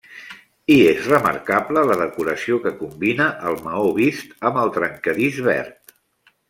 [0.75, 5.97] Hi és remarcable la decoració, que combina el maó vist amb el trencadís verd.